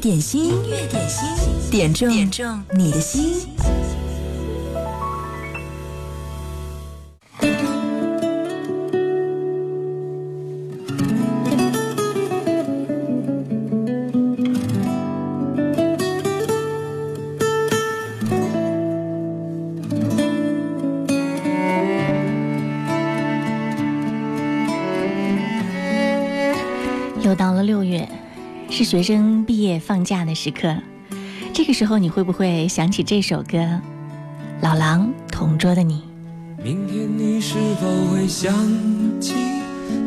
[0.00, 3.46] 点心，音乐点心，点中点中你的心。
[28.90, 30.74] 学生毕业放假的时刻。
[31.52, 33.56] 这个时候，你会不会想起这首歌
[34.60, 36.02] 《老狼同桌的你》？
[36.64, 38.52] 明天你是否会想
[39.20, 39.32] 起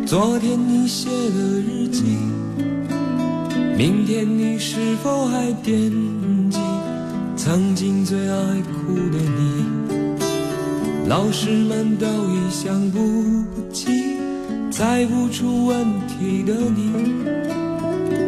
[0.05, 2.04] 昨天你写的日记？
[3.77, 5.90] 明天你是否还惦
[6.52, 6.60] 记
[7.38, 11.08] 曾经最爱哭的你？
[11.08, 13.00] 老师们都已想不
[13.72, 14.18] 起
[14.70, 16.91] 猜不出问题的你，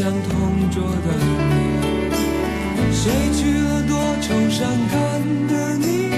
[0.00, 1.28] 像同桌的你。
[2.90, 4.96] 谁娶了多愁善感
[5.46, 6.08] 的你？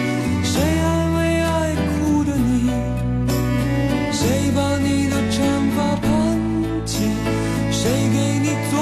[0.44, 2.70] 谁安慰爱哭的你？
[4.12, 5.42] 谁把你的长
[5.74, 6.06] 发盘
[6.86, 7.10] 起？
[7.72, 8.78] 谁给你做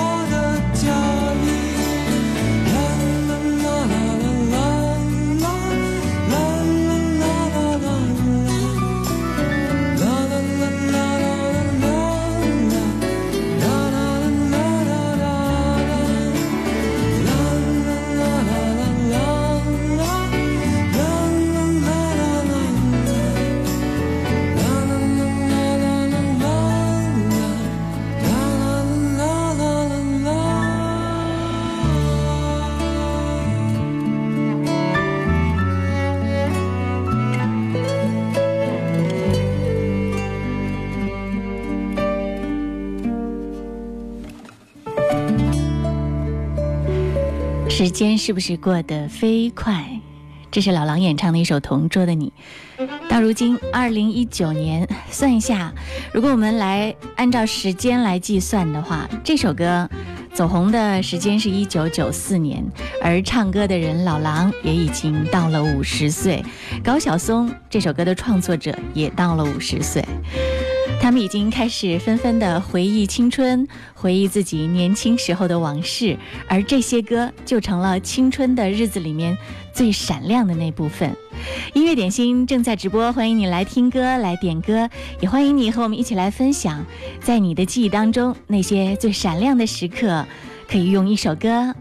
[47.81, 49.89] 时间是不是过得飞快？
[50.51, 52.31] 这是老狼演唱的一首《同桌的你》。
[53.09, 55.73] 到如今，二零一九年，算一下，
[56.13, 59.89] 如果我们来按照时间来计算的话，这首歌
[60.35, 62.63] 走红的时间是一九九四年，
[63.03, 66.45] 而唱歌的人老狼也已经到了五十岁，
[66.85, 70.05] 高晓松这首歌的创作者也到了五十岁。
[71.01, 76.17] 他们已经开始纷纷的回忆青春，回忆自己年轻时候的往事，
[76.47, 79.37] 而这些歌就成了青春的日子里面
[79.73, 81.17] 最闪亮的那部分。
[81.73, 84.89] 音乐点心正在直播，欢迎你来听歌、来点歌，
[85.21, 86.85] 也欢迎你和我们一起来分享，
[87.21, 90.27] 在你的记忆当中那些最闪亮的时刻，
[90.69, 91.75] 可以用一首歌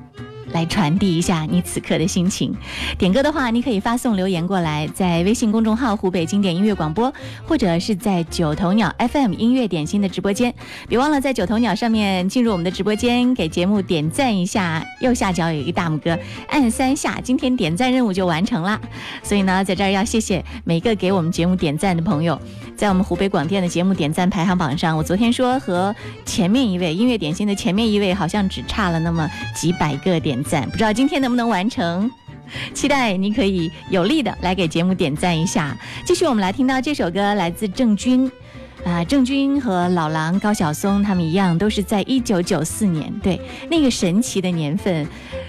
[0.52, 2.56] 来传递一下你此刻的心情。
[2.98, 7.14] 点歌的话，你可以发送留言过来，在微信公众号“湖北经典音乐广播”，
[7.48, 10.54] 或者是在九头鸟 FM 音乐点心的直播间。
[10.88, 14.86] 别忘了在九头鸟上面进入我们的直播间，给节目点赞一下。
[15.02, 16.18] 右下角有一个大拇哥，
[16.50, 18.80] 按三下，今天点赞任务就完成了。
[19.24, 22.40] 所以呢，在这儿要谢谢每个给我们节目点赞的朋友。
[22.76, 25.94] 在我们湖北广电的节目点赞排行榜上，我昨天说和
[26.26, 32.10] 前面一位音乐点心的前面一位好像只差了那么几百个点赞，不知道今天能不能完成？
[32.74, 35.78] 期待你可以有力的来给节目点赞一下。
[36.04, 38.32] 继续，我们来听到这首歌，来自郑钧。
[38.86, 43.40] 啊，郑钧和老狼高晓松他们一样，都是在一九九四年，对
[43.70, 45.06] 那个神奇的年份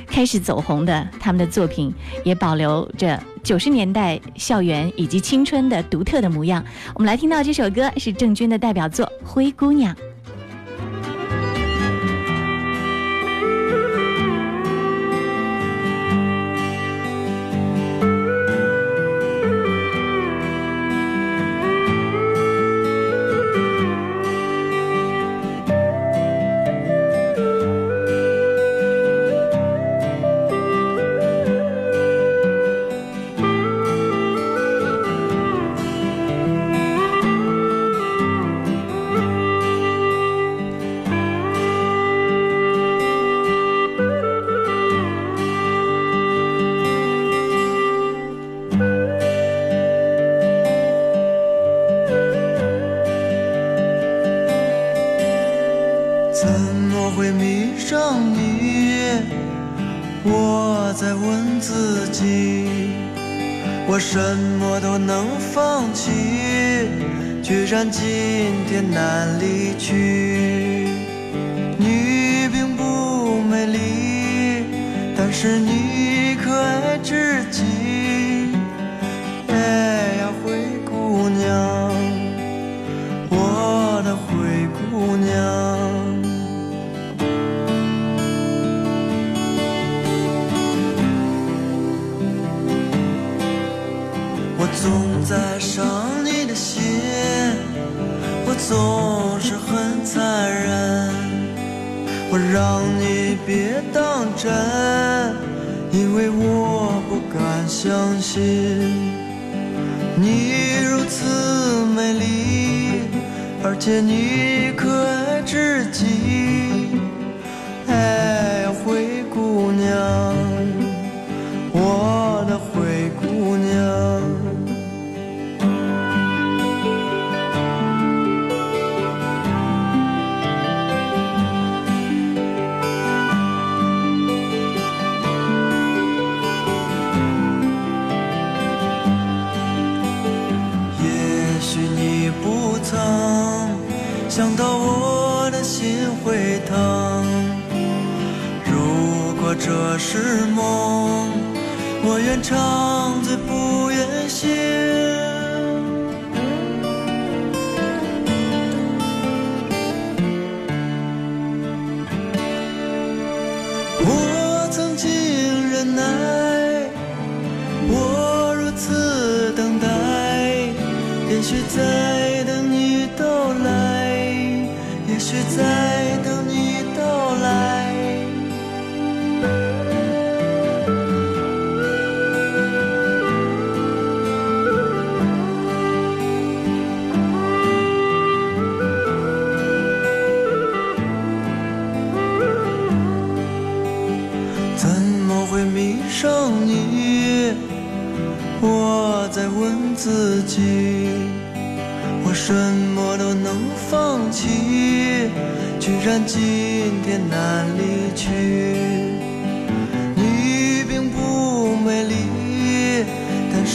[0.06, 1.08] 开始走红的。
[1.20, 1.94] 他们的作品
[2.24, 6.62] 也保留着九十年代校园以及青春的独特的模样。
[6.92, 9.94] 我们来听到这首歌是郑钧的代表作《灰姑娘》。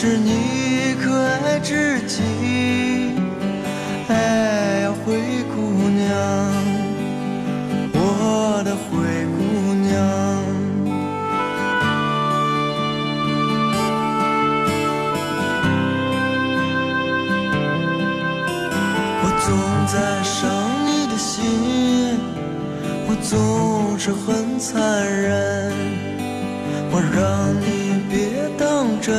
[0.05, 2.21] 是你可爱至极。
[4.07, 5.15] 哎呀，灰
[5.49, 5.55] 姑
[5.89, 6.07] 娘，
[7.91, 9.41] 我的灰姑
[9.73, 9.97] 娘，
[19.23, 19.47] 我总
[19.87, 20.37] 在伤
[20.85, 21.41] 你的心，
[23.09, 23.11] 我。
[23.27, 25.73] 总是很残忍，
[26.91, 29.15] 我让你别当真，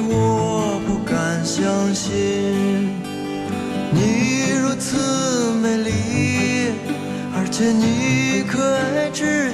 [0.00, 2.12] 我不敢相信
[3.92, 6.70] 你如此美丽，
[7.34, 9.45] 而且你可爱至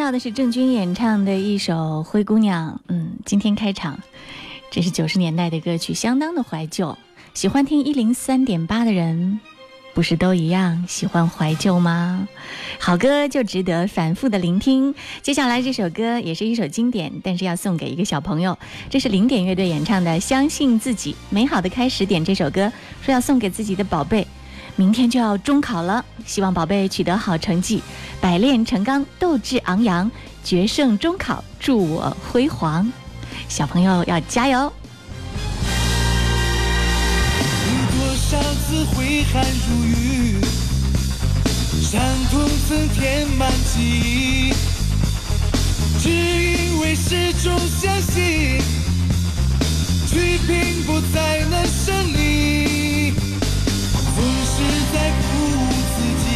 [0.00, 2.72] 到的是郑钧演唱的一首《灰姑娘》。
[2.88, 4.00] 嗯，今天开场，
[4.70, 6.96] 这是九十年代的歌曲，相当的怀旧。
[7.34, 9.40] 喜欢听一零三点八的人，
[9.92, 12.26] 不是都一样喜欢怀旧吗？
[12.78, 14.94] 好歌就值得反复的聆听。
[15.20, 18.58] 接下来这首歌也是一首经典，但是要送给一个小朋友。
[18.88, 24.26] 这是零点乐队演唱的《相信自己，美好的开始点》这首歌，说要送给自己的宝贝。
[24.80, 27.82] 明天就要中考了，希望宝贝取得好成绩，
[28.18, 30.10] 百炼成钢，斗志昂扬，
[30.42, 32.90] 决胜中考，祝我辉煌。
[33.46, 34.72] 小朋友要加油！
[37.92, 40.40] 多少次挥汗如雨，
[41.82, 44.54] 伤痛曾填满记忆，
[46.00, 48.62] 只因为始终相信，
[50.08, 52.29] 去拼搏才能胜利。
[54.62, 55.22] 是在鼓
[55.56, 55.58] 舞
[55.96, 56.26] 自己，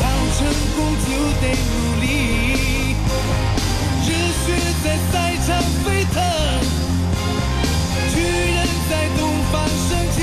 [0.00, 0.04] 要
[0.36, 0.38] 成
[0.76, 1.08] 功就
[1.40, 2.04] 得努力，
[4.04, 4.08] 热
[4.44, 4.46] 血
[4.84, 5.14] 在赛
[5.46, 5.48] 场
[5.84, 6.14] 沸腾，
[8.12, 8.56] 巨人
[8.90, 9.54] 在东方
[9.88, 10.18] 升起。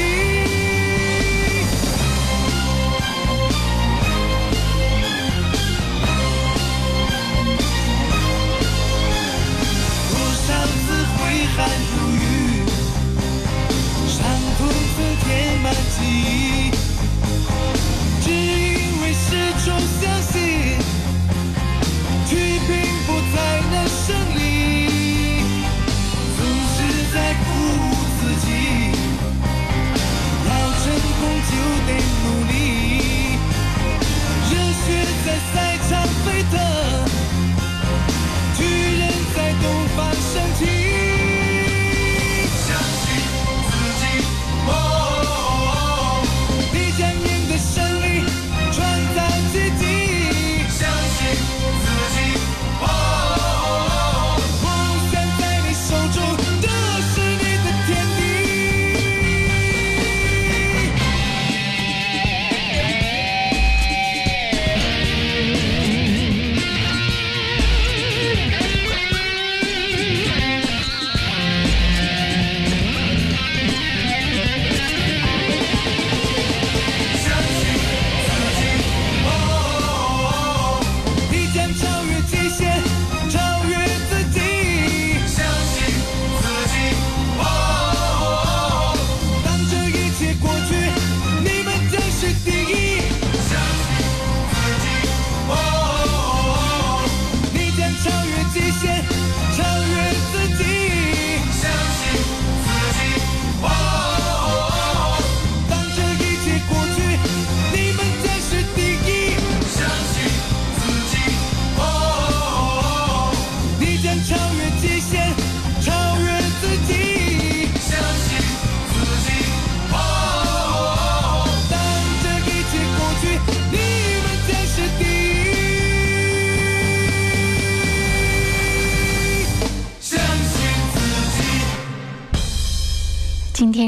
[10.12, 10.14] 多
[10.46, 10.86] 少次
[11.18, 11.22] 挥
[11.56, 11.58] 汗
[11.90, 12.18] 如雨，
[16.04, 16.63] 填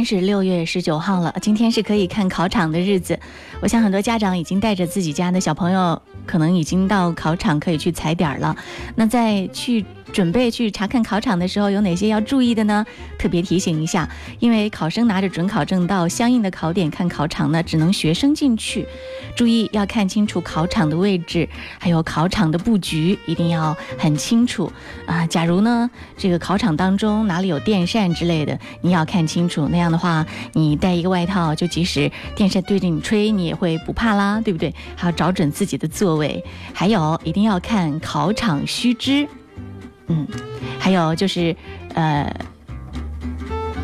[0.06, 3.20] 是六月十九号了，今天是可以看考场的日子。
[3.60, 8.56] 我想很多家长已经带着自己家的小朋友，可能已经到考场可以去踩点儿了。
[8.96, 9.84] 那在去。
[10.16, 12.86] 准备去查看考场的时候，有哪些要注意的呢？
[13.20, 18.88] 特别提醒一下，因为考生拿着准考证到相应的考点看考场呢，只能学生进去。
[19.36, 24.72] 注意要看清楚考场的位置，还有考场的布局，一定要很清楚
[25.06, 25.28] 啊。
[25.28, 29.68] 假如呢，这个考场当中哪里有电扇之类的，你要看清楚。
[29.68, 34.74] 那样的话，你带一个外套，就即使电扇对着你吹，你也会不怕啦，对不对？
[34.96, 36.42] 还要找准自己的座位，
[36.74, 39.28] 还有一定要看考场须知。
[40.08, 40.28] 嗯，
[40.80, 41.56] 还有就是，
[41.94, 42.32] 呃。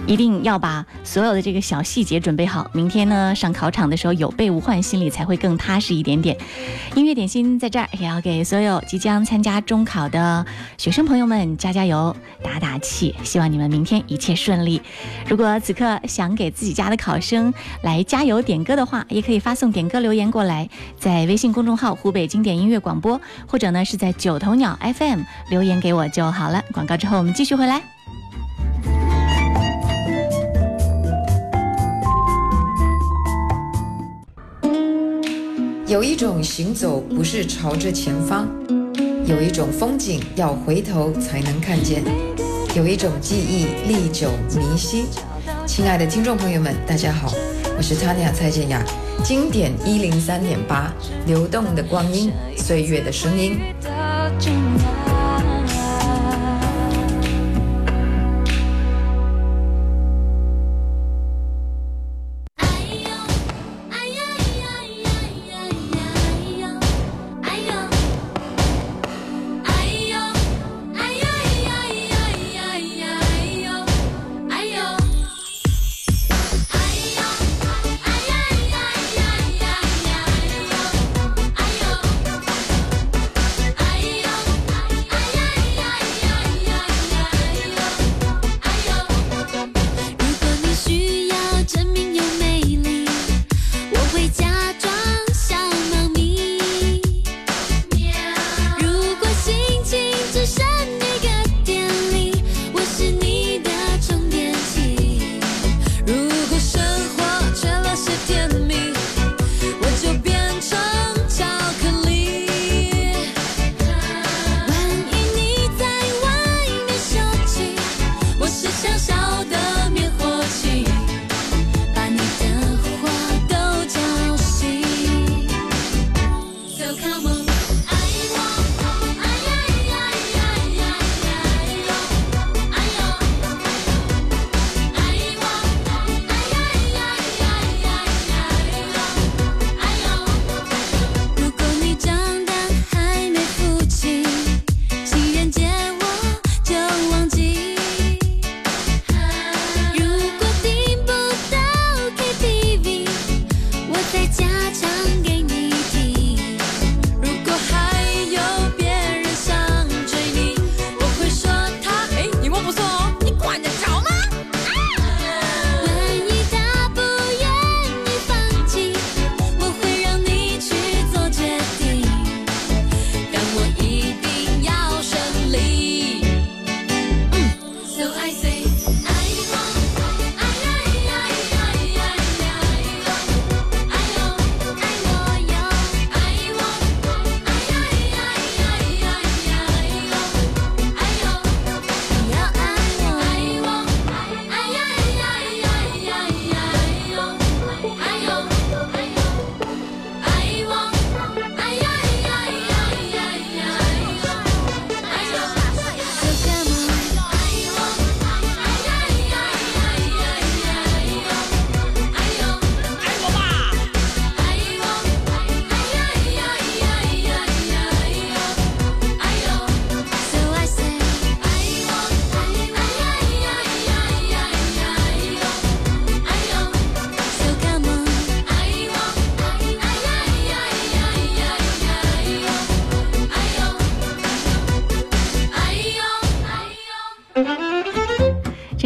[0.07, 6.35] 一定要把所有的这个小细节准备好，明天呢上考场的时候有备无患，心里才会更踏实一点点。
[6.95, 10.45] 音乐点心在这儿也要给所有即将参加中考的
[10.77, 14.81] 学生朋友们加加油、打打气，希望你们明天一切顺利。
[15.29, 20.67] 如果此刻想给自己家的考生来加油点歌的话，也可以发送点歌留言过来，
[20.99, 26.61] 在微信公众号“湖北经典音乐广播”或者呢是在九头鸟 FM 留言给我就好了。
[26.73, 28.00] 广告之后我们继续回来。
[35.91, 38.47] 有一种行走不是朝着前方，
[39.25, 42.01] 有一种风景要回头才能看见，
[42.73, 45.03] 有一种记忆历久弥新。
[45.67, 47.29] 亲爱的听众朋友们，大家好，
[47.75, 48.81] 我是 Tanya 蔡健雅。
[49.21, 50.93] 经典一零三点八，
[51.27, 53.59] 流动的光阴，岁月的声音。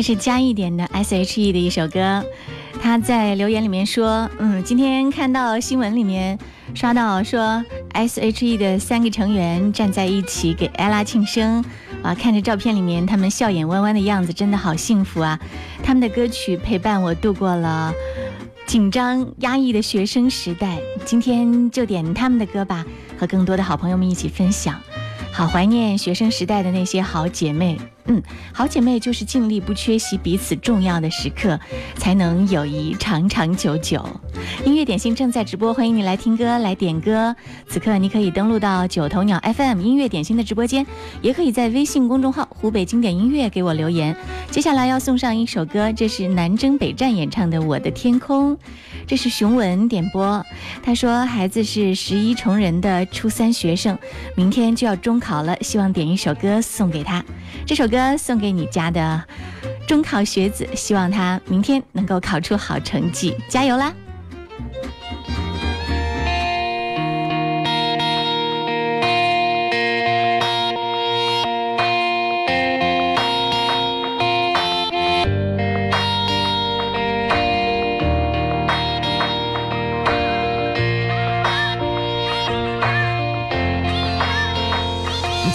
[0.05, 2.23] 是加一点的 S.H.E 的一首歌，
[2.79, 6.37] 他在留言里面说，嗯，今天看到新闻里面
[6.75, 11.65] 刷到说 S.H.E 的三个成员站在一起给 ella 庆生，
[12.03, 15.39] 啊，看着照片里面他们笑眼弯弯的样子，真的好幸福啊！
[15.81, 17.91] 他们的歌曲陪伴我度过了
[18.67, 22.85] 紧张压抑的学生时代，今天就点他们的歌吧，
[23.17, 24.79] 和更多的好朋友们一起分享，
[25.31, 27.79] 好怀念学生时代的那些好姐妹。
[28.07, 28.21] 嗯，
[28.53, 31.59] 好姐妹就是尽力不缺席彼此重要的时刻，
[31.95, 34.05] 才能友谊长长久久。
[34.63, 37.35] 音乐点心正在直播，欢迎你来听歌来点歌。
[37.67, 40.85] 此刻你可以登录到九头鸟 FM 音乐点心的直播间，
[41.21, 44.15] 也可以在微信公众号湖北经典音乐给我留言。
[44.51, 48.55] 接下来要送上一首歌，这是南征北战演唱的《我的天空》，
[49.07, 50.45] 这是熊文点播。
[50.83, 53.97] 他说孩子是十一重人的初三学生，
[54.35, 57.23] 明天就要中考了，希望点一首歌送给他。
[57.65, 59.23] 这首歌送给你家的
[59.87, 63.93] 中考学子，希望他明天能够考出好成绩，加油啦！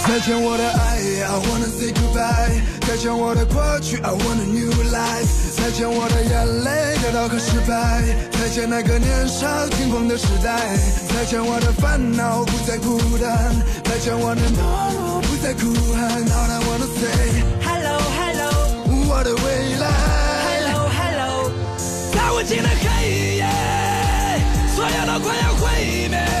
[0.03, 0.90] 再见我的爱
[3.01, 5.57] 见我的过去，I want a new life。
[5.57, 8.03] 再见我的眼泪，跌倒和失败。
[8.31, 10.77] 再见那个年少轻狂的时代。
[11.09, 13.55] 再见我的烦恼，不再孤单。
[13.85, 16.21] 再见我的懦弱，不再哭喊。
[16.29, 18.53] All I wanna say hello hello，
[19.09, 19.45] 我的未
[19.81, 19.89] 来。
[20.45, 21.49] Hello hello，
[22.13, 23.49] 在无尽的黑夜，
[24.75, 26.40] 所有都快要毁灭。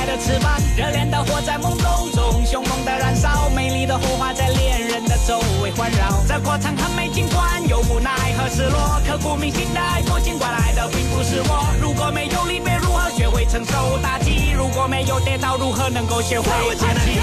[0.00, 0.58] 开的翅膀。
[0.76, 6.24] 热恋的火在梦中中凶猛的燃烧，美丽的火花在恋人的周围环绕。
[6.26, 11.66] 这过程很美，尽管有无奈和失落，刻骨铭心的爱过，尽管来的并不是我。
[11.82, 14.52] 如果没有离别，如何学会承受打击？
[14.56, 17.20] 如果没有跌倒，如何能够学会爬起？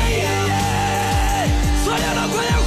[1.83, 2.61] 所有的快要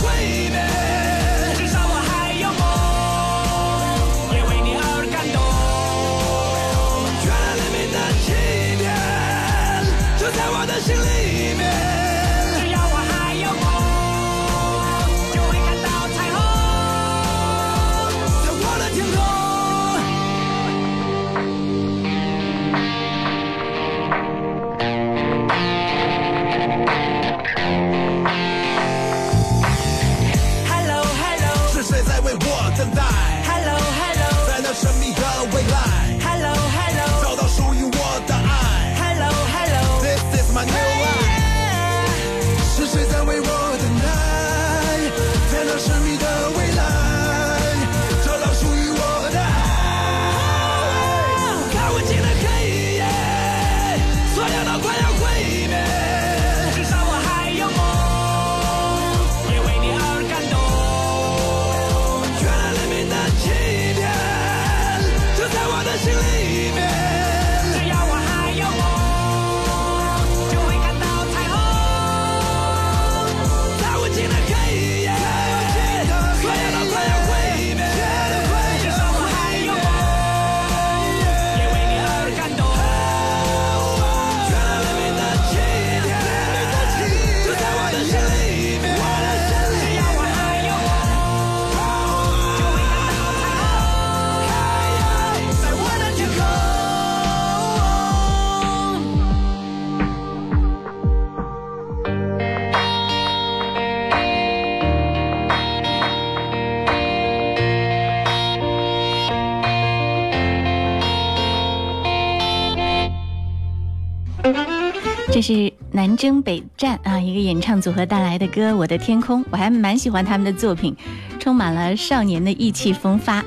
[115.93, 120.95] 南征北战啊，一个演唱组合带来的歌《我的天空》，我还蛮喜欢他们的作品，
[121.41, 123.45] 充满了少年的意气风发。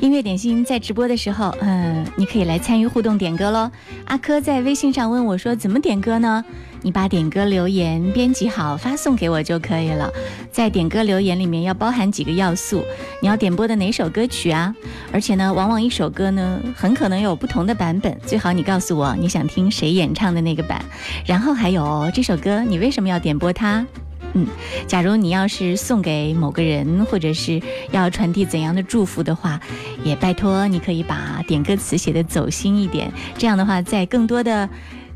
[0.00, 3.70] 音乐点心在直播的时候，嗯、你可以来参与互动点歌喽。
[4.06, 6.44] 阿珂在微信上问我说，怎么点歌呢？
[6.82, 10.10] 你把点歌留言编辑好发送给我就可以了。
[10.52, 12.84] 在点歌留言里面要包含几个要素，
[13.22, 14.74] 你要点播的哪首歌曲啊？
[15.10, 20.84] 而且呢，往往一首歌呢很可能有不同的版本，最好你告诉我你想听谁演唱的那个版。
[21.24, 23.86] 然后还有这首歌你为什么要点播它？
[24.34, 24.46] 嗯，
[24.86, 29.60] 假如你要是送给某个人，或者是要传递怎样的祝福的话，
[30.02, 33.12] 也拜托你可以把点歌词写的走心一点。
[33.38, 34.68] 这样的话，在更多的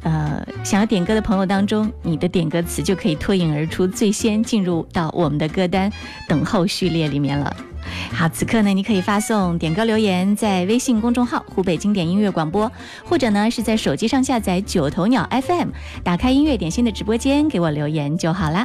[0.02, 5.92] 呃想要点歌的朋友当中，你的点歌词就可以脱颖而出，最先进入到我们的歌单
[6.28, 7.56] 等候序列里面了。
[8.12, 12.70] 好，此刻呢，你可以发送点歌留言，在微信公众号“湖北经典音乐广播”，
[13.04, 15.70] 或者呢是在手机上下载九头鸟 FM，
[16.04, 18.64] 打开音乐点心的直播间，给我留言就好啦。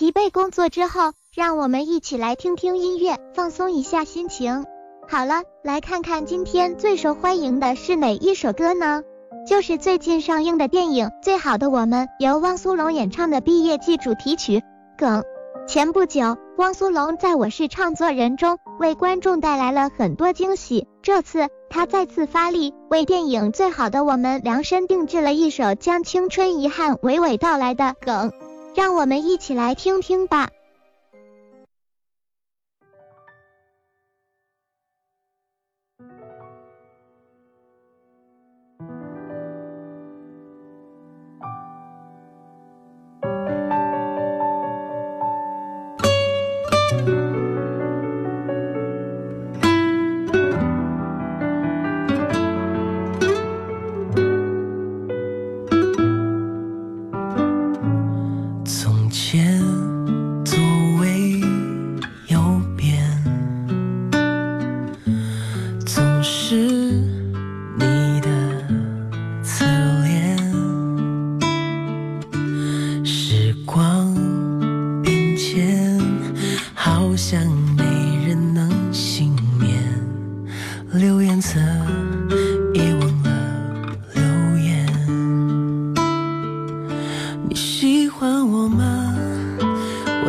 [0.00, 4.64] 疲惫工作之后，让我们一起来听听音乐，放松一下心情。
[5.06, 9.02] 好了，来看看今天最受欢迎的是哪一首歌呢？
[9.46, 14.60] 就是最近上映的电影《最好的我们》，由汪苏泷演唱的毕业季主题曲
[14.96, 15.20] 《梗》。
[15.66, 20.88] 前不久，汪苏泷在我是唱作人中为观众带来了很多惊喜。
[21.02, 28.32] 这次他再次发力，为电影《最好的我们》量身定制了一首将青春遗憾娓娓道来的梗，
[28.74, 30.50] 让我们一起来听听吧。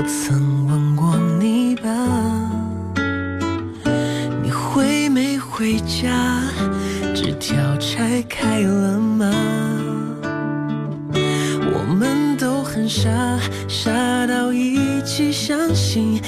[0.04, 1.88] 我曾问过你吧，
[4.42, 6.42] 你回没回家？
[7.14, 9.32] 纸条拆开了吗？
[11.14, 13.12] 我们都很傻，
[13.68, 13.92] 傻
[14.26, 16.20] 到一起相信。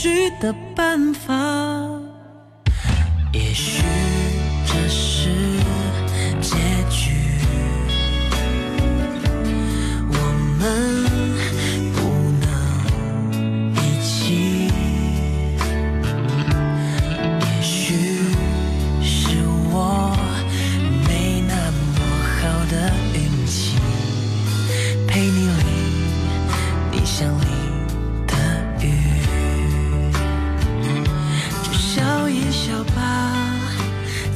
[0.00, 0.29] 许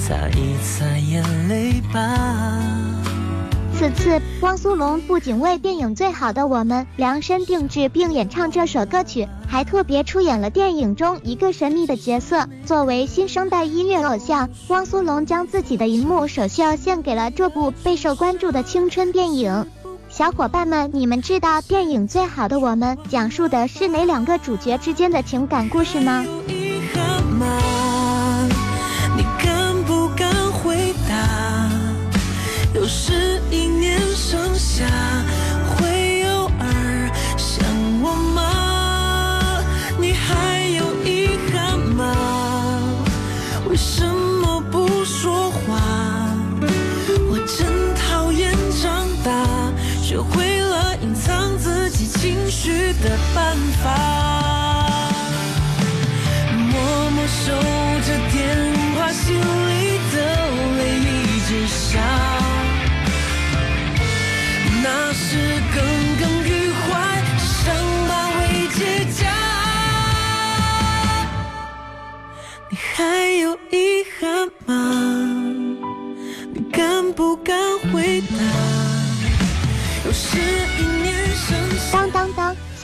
[0.06, 2.00] 擦一擦眼泪吧。
[3.74, 12.46] 此次，汪苏泷不仅为电影《最好的我们》量身定制并演唱这首歌曲，还特别出演了电影中一个神秘的角色。
[12.66, 19.66] 作为新生代音乐偶像，汪苏泷将自己的荧幕首秀献给了这部备受关注的青春电影。
[20.10, 26.26] 小伙伴们，你们知道电影《最好的我们》讲述的是哪两个主角之间的情感故事吗？
[32.84, 34.84] 又是一年盛夏，
[35.64, 37.64] 会偶尔想
[38.02, 39.64] 我吗？
[39.98, 42.14] 你还有遗憾吗？
[43.70, 45.80] 为什么不说话？
[47.30, 54.33] 我真讨厌长大，学会了隐藏自己情绪的办法，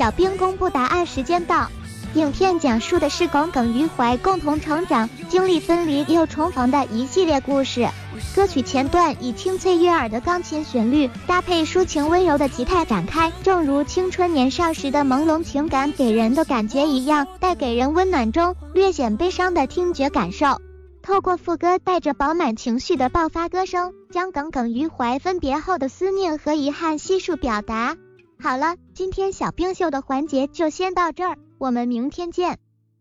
[0.01, 1.69] 小兵公布答案时间到。
[2.15, 7.87] 影片讲述的是耿耿于怀、共同成长、经历分离又重逢的一系列故事。
[8.35, 20.63] 歌曲前段以清脆悦耳的钢琴旋律搭配抒情温柔的吉他展开，正如青春年少时的朦胧情感给人的感觉一样，带给人温暖中略显悲伤的听觉感受。
[21.03, 27.97] 透过副歌带着饱满情绪的爆发歌声，将耿耿于怀、分别后的思念和遗憾悉数表达。
[28.43, 31.37] 好了，今天小冰秀的环节就先到这儿。
[31.59, 32.57] 我们明天见，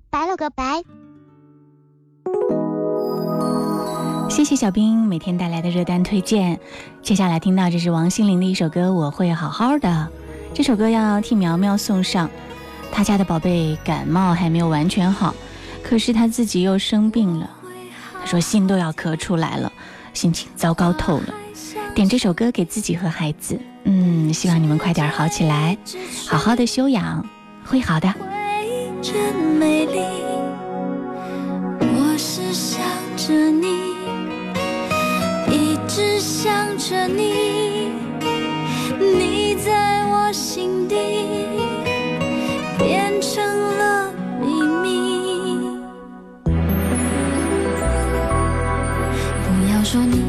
[0.09, 0.83] 拜了个拜。
[4.29, 6.59] 谢谢小冰每天带来的热单推荐。
[7.01, 10.11] 接下来听到这是王心凌的一首歌，我会好好的。
[10.53, 12.29] 这首歌要替苗苗送上，
[12.91, 15.33] 他家的宝贝感冒还没有完全好，
[15.81, 17.49] 可是他自己又生病了，
[18.19, 19.71] 他说心都要咳出来了，
[20.13, 21.33] 心情糟糕透了。
[21.95, 23.57] 点这首歌给自己和孩子。
[23.91, 25.75] 嗯，希望你们快点好起来，
[26.27, 27.25] 好好的休养，
[27.65, 28.13] 会好的。
[29.01, 29.99] 真美丽，
[31.79, 32.79] 我是想
[33.17, 33.65] 着你，
[35.51, 37.89] 一直想着你，
[38.99, 40.95] 你在我心底
[42.77, 45.79] 变成了秘密。
[49.45, 50.28] 不要说你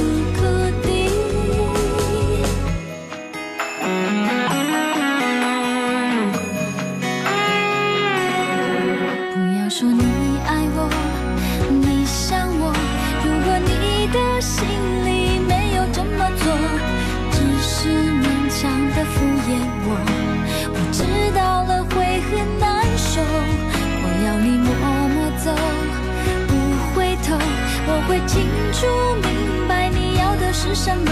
[28.81, 28.87] 楚
[29.21, 31.11] 明白你要的是什么，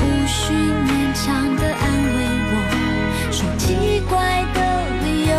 [0.00, 1.84] 无需勉强的安
[2.16, 2.18] 慰
[2.52, 2.54] 我，
[3.30, 4.16] 说奇怪
[4.54, 4.58] 的
[5.04, 5.32] 理由，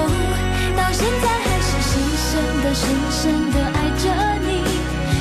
[0.77, 1.97] 到现在还是深
[2.29, 2.29] 深
[2.61, 4.05] 的、深深的爱着
[4.45, 4.61] 你，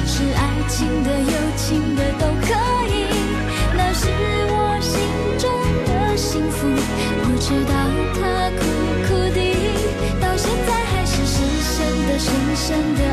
[0.05, 2.53] 是爱情的、友情的都可
[2.93, 3.09] 以，
[3.75, 4.05] 那是
[4.53, 5.01] 我心
[5.39, 5.49] 中
[5.87, 6.69] 的幸福。
[7.23, 7.73] 我知道
[8.21, 8.21] 它
[8.61, 8.63] 苦
[9.09, 9.41] 苦的，
[10.21, 11.73] 到现在还是深深
[12.07, 13.10] 的、深深的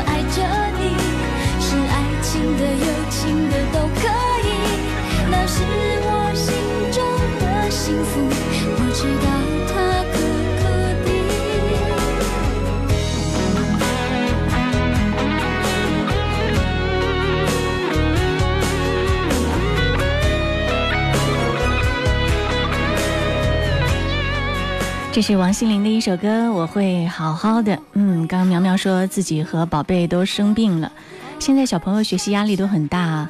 [25.18, 27.76] 这是王心凌的一首歌，我会好好的。
[27.94, 30.92] 嗯，刚刚苗苗说自己和宝贝都生病了，
[31.40, 33.28] 现在小朋友学习压力都很大。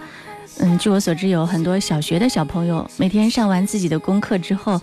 [0.58, 4.78] 嗯，据我所知，有很多小学的小朋友每天上完自己的功课之后，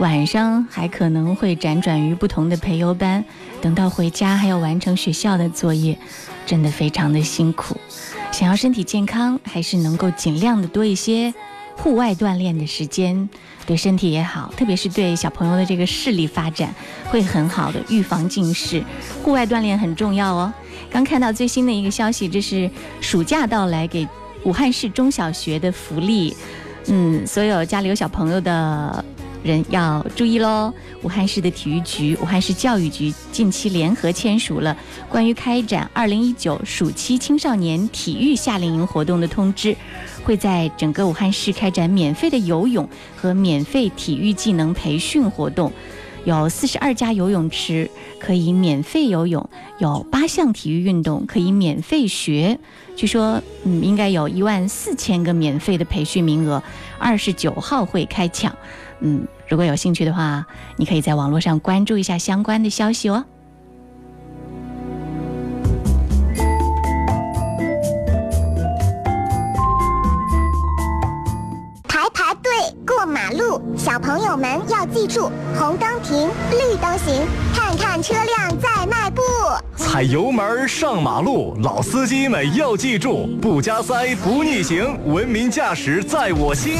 [0.00, 3.24] 晚上还可能会辗转于不同的培优班，
[3.62, 5.96] 等到回家还要完成学校的作业，
[6.46, 7.76] 真的非常的辛苦。
[8.32, 11.32] 想要身体健康，还是能够尽量的多一些
[11.82, 13.28] 户外锻炼的时间，
[13.66, 16.74] 对身体也好，特别是对小朋友的这个视力发展
[17.06, 18.84] 会很好的，预防近视。
[19.24, 20.52] 户外锻炼很重要哦。
[20.90, 24.06] 刚看到最新的一个消息，这是暑假到来给
[24.44, 26.36] 武汉市中小学的福利。
[26.86, 29.04] 嗯，所有家里有小朋友的
[29.42, 30.72] 人要注意喽！
[31.02, 34.76] 武汉市的体育局、武汉市教育局近期联合签署了
[35.08, 39.74] 关于开展2019暑期青少年体育夏令营活动的通知，
[40.22, 45.72] 会在整个武汉市开展免费的游泳和免费体育技能培训活动。
[46.26, 52.58] 有四十二家游泳池可以免费游泳，有八项体育运动可以免费学。
[52.94, 56.62] 据说，嗯，应该有一万四千个免费的培训名额，
[56.98, 58.54] 二十九号会开抢。
[59.00, 60.46] 嗯，如果有兴趣的话，
[60.76, 63.24] 你可以在网络上关注一下相关的消息哦。
[71.88, 72.50] 排排队
[72.86, 79.22] 过马路，小朋友们要记住，红灯停，绿灯行，看看车辆在迈步。
[79.80, 86.74] 踩油门上马路，老司机们要记住，不加塞不逆行，文明驾驶在我心。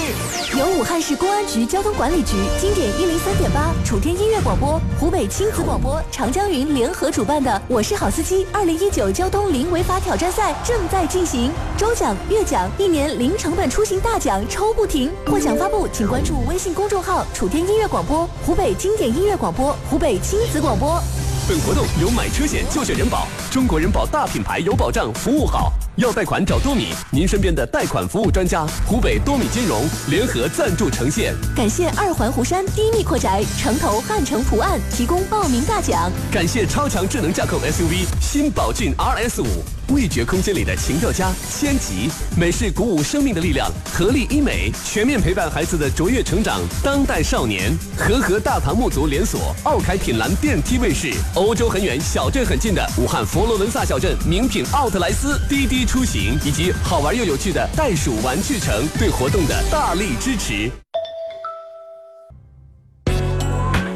[0.57, 15.11] 由武汉市公安局交通管理局、经典一零三点八、楚天音乐广播、湖北亲子广播、长江云联合主办的《我是好司机》二零一九交通零违法挑战赛正在进行，周奖、月奖、一年零成本出行大奖抽不停。
[15.27, 21.03] 获奖发布，请关注微信公众号“楚天音乐广播”、湖北经典音乐广播、湖北亲子广播。
[21.51, 25.73] 本活动有买车险就选人保，中国人保大品牌有保障，服务好。
[26.01, 31.35] 要贷款找多米，您身边的贷款服务专家，湖北多米金融联合赞助呈现。
[31.55, 36.11] 感谢二环湖山低密阔宅城投汉城图案提供报名大奖。
[36.33, 47.77] 感谢超强智能驾控 SUV 新宝骏 RS 五，味觉空间里的情调家千吉，美式鼓舞生命的力量，合力医美全面陪伴孩子的卓越成长，当代少年。
[47.95, 60.71] 和和大唐木族连锁，奥凯品蓝电梯卫士，欧洲很远，小镇很近的武汉佛罗伦萨小镇名品奥特莱斯滴滴出行，以及好玩又有趣的袋鼠玩具城对活动的大力支持。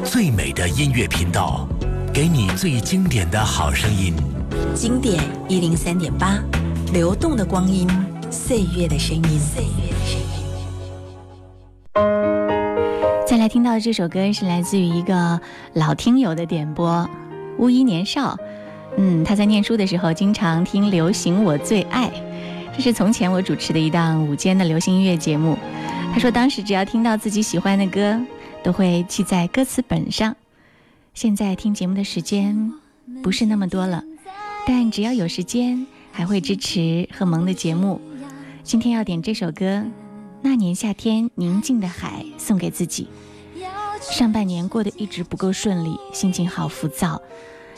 [0.03, 1.65] 最美的音乐频道，
[2.13, 4.13] 给你最经典的好声音。
[4.75, 6.37] 经典一零三点八，
[6.91, 7.87] 流动的光阴，
[8.29, 9.39] 岁月的声音。
[9.39, 10.27] 岁月的声音。
[13.25, 15.39] 再来听到的这首歌是来自于一个
[15.71, 17.09] 老听友的点播，
[17.57, 18.37] 乌衣年少。
[18.97, 22.11] 嗯，他在念书的时候经常听流行，我最爱。
[22.75, 25.57] 这是从前我主持的一档午间的流行音乐节目。
[26.13, 28.19] 他说当时只要听到自己喜欢的歌。
[28.65, 30.35] 都会记在歌词本上。
[31.13, 32.73] 现在听节目的时间
[33.21, 34.03] 不是那么多了，
[34.65, 38.01] 但只要有时间，还会支持贺萌的节目。
[38.63, 39.65] 今天要点这首歌，
[40.41, 43.07] 《那年夏天宁静的海》，送给自己。
[44.01, 47.21] 上半年过得一直不够顺利，心情好浮躁，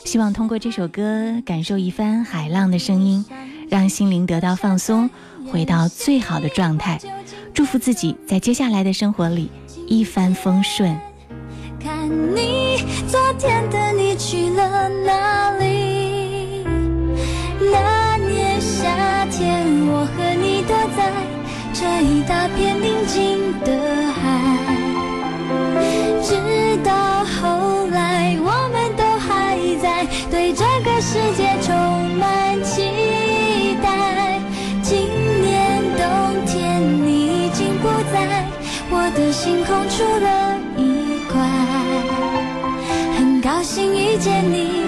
[0.07, 3.25] 希望通过这首歌感受一番海浪的声音，
[3.69, 5.09] 让心灵得到放松，
[5.51, 6.97] 回到最好的状态。
[7.53, 9.51] 祝福自己在接下来的生活里。
[9.85, 10.97] 一帆风顺。
[11.77, 16.63] 看你，昨天的你去了哪里？
[17.59, 21.11] 那年夏天，我和你躲在
[21.73, 23.86] 这一大片宁静的
[39.77, 41.39] 空出了一块，
[43.15, 44.86] 很高兴遇见你，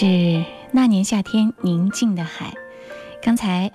[0.00, 2.54] 是那年夏天宁静的海。
[3.20, 3.72] 刚才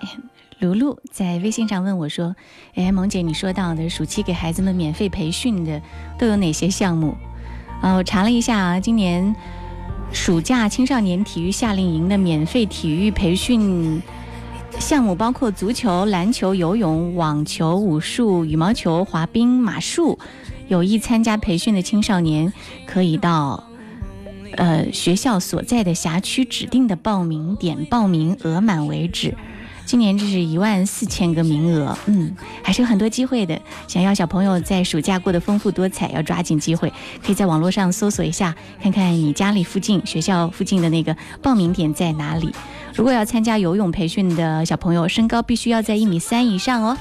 [0.58, 2.34] 卢璐在微信上问我说
[2.76, 5.82] ：“哎，萌姐，你说到的暑期给孩子们免费培训的
[6.18, 7.14] 都有哪些项目？”
[7.82, 9.36] 啊，我查了一下啊，今年
[10.14, 14.00] 暑假青少年体育夏令营的免费体育培训
[14.78, 20.18] 项目包括足球、篮球、游泳、网球、武术、羽毛球、滑冰、马术。
[20.68, 22.50] 有意参加培训的青少年
[22.86, 23.62] 可以到
[24.56, 29.34] 呃学校所在的辖区指定的报名点报名，额满为止。
[29.86, 33.60] 今年这是一万四千个名额，嗯，还是有很多机会的。
[33.86, 36.90] 想要小朋友在暑假过得丰富多彩，要抓紧机会。
[37.22, 42.50] 可以在网络上搜索一下，看看你家里附近、学校附近的那个报名点在哪里。
[42.94, 46.96] 如果要参加游泳培训的小朋友，身高必须要在一米三以上哦。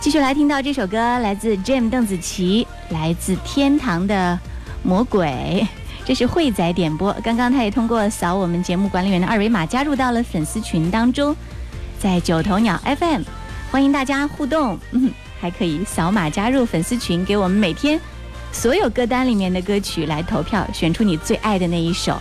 [0.00, 4.36] 继续来听到这首歌，来自 Jam 邓紫棋，来自天堂的
[4.82, 5.64] 魔鬼。
[6.06, 11.34] 这是慧仔点播，刚刚他也通过扫我们节目管理员的二维码加入到了粉丝群当中。
[11.98, 13.22] 在九头鸟 FM，
[13.72, 18.00] 欢迎大家互动，嗯， 还可以扫码加入粉丝群，给我们每天
[18.52, 22.16] 所有歌单里面的歌曲来投票，选出你最爱的那一首。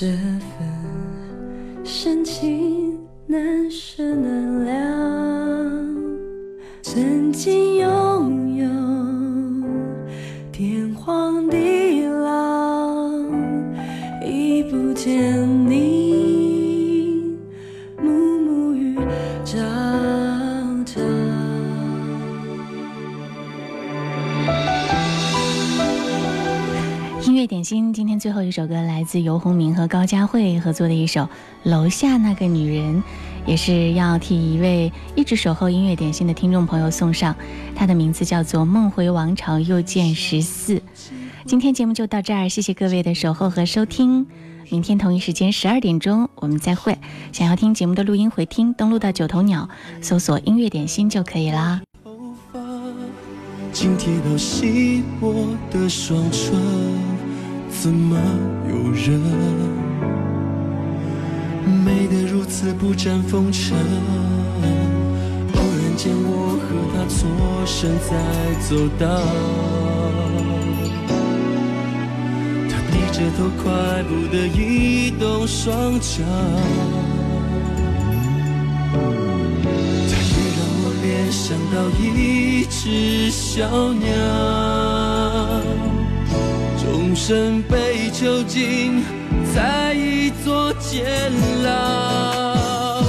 [0.00, 5.84] 这份深情难舍难了
[6.80, 8.66] 曾经拥有
[10.50, 13.10] 天荒地老
[14.24, 15.39] 已不见
[28.20, 31.22] 最后一首歌来自尤鸿明和高佳慧合作的一首
[31.62, 32.96] 《楼下那个女人》，
[33.46, 37.34] 也是要替一位一直守候音乐点心的听众朋友送上。
[37.74, 40.82] 他的名字叫做梦回王朝又见十四。
[41.46, 44.26] 今天节目就到这儿，谢谢各位的守候和收听。
[44.68, 46.98] 明天同一时间十二点钟我们再会。
[47.32, 49.66] 想要听节目的录音回听，登录到九头鸟
[50.02, 51.80] 搜索音乐点心就可以啦。
[53.72, 55.32] 紧贴到稀薄
[55.70, 56.52] 的双唇，
[57.70, 58.16] 怎么
[58.68, 59.18] 有人
[61.84, 63.76] 美得如此不沾风尘？
[65.54, 67.18] 偶然间我和他错
[67.64, 68.10] 身在
[68.68, 69.02] 走道，
[72.68, 73.64] 他低着头快
[74.04, 76.22] 步地移动双脚。
[80.08, 82.04] 他也让我联想到一
[82.68, 84.08] 只小鸟，
[87.10, 89.02] 终身被囚禁
[89.52, 91.04] 在一座监
[91.64, 93.02] 牢。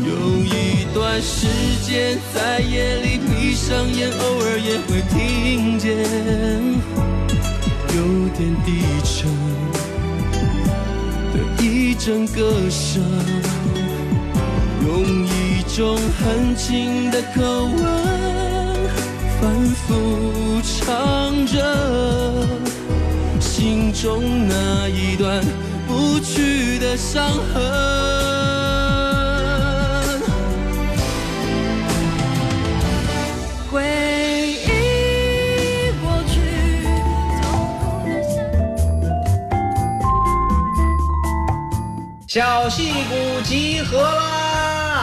[0.00, 1.46] 有一段时
[1.84, 5.94] 间在夜里闭上眼，偶尔也会听见
[7.94, 8.00] 有
[8.34, 9.28] 点低沉
[11.34, 13.02] 的一阵歌声，
[14.86, 15.44] 用一。
[15.76, 17.82] 种很轻的口吻，
[19.40, 21.58] 反复唱着
[23.64, 25.42] 心中那一段
[25.88, 27.62] 不去的伤痕。
[33.72, 33.80] 回
[34.66, 34.68] 忆
[36.02, 36.34] 过去，
[37.40, 37.42] 痛
[37.80, 38.10] 苦的
[42.28, 44.33] 小戏骨集合啦！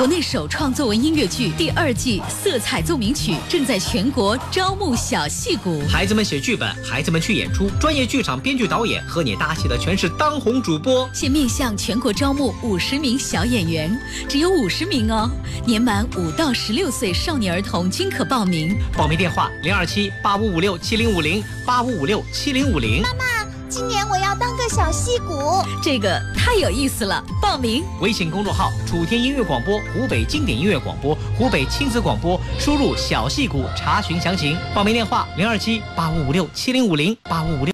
[0.02, 11.08] 国内首创作文音乐剧第二季《色彩奏鸣曲》正在全国招募小戏骨，孩子们写剧本，孩子们去演出，专业剧场编剧导演和你搭戏的全是当红主播。
[11.14, 13.96] 现面向全国招募五十名小演员，
[14.28, 15.30] 只有五十名哦。
[15.68, 18.76] 年满五到十六岁少年儿童均可报名。
[18.98, 23.04] 报名电话：零二七八五五六七零五零八五五六七零五零。
[23.04, 23.41] 妈妈。
[23.72, 27.24] 今年我要当个小戏骨，这个太有意思了！
[27.42, 34.58] 报名微信公众号“楚天音乐广播”、“湖北经典音乐广播”、“湖北亲子广播”，输入“小戏骨”查询详情。
[34.76, 37.70] 报名电话：零二七八五五六七零五零八五五六。